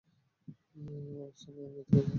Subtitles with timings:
[1.23, 2.09] আর্সলান, ভিতরে যা।